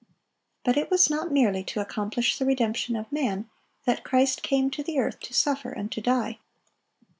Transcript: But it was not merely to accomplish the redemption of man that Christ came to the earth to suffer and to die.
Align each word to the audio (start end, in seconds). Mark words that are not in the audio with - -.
But 0.63 0.77
it 0.77 0.89
was 0.89 1.11
not 1.11 1.31
merely 1.31 1.63
to 1.65 1.79
accomplish 1.79 2.39
the 2.39 2.45
redemption 2.47 2.95
of 2.95 3.11
man 3.11 3.47
that 3.85 4.03
Christ 4.03 4.41
came 4.41 4.71
to 4.71 4.81
the 4.81 4.97
earth 4.97 5.19
to 5.19 5.33
suffer 5.35 5.69
and 5.69 5.91
to 5.91 6.01
die. 6.01 6.39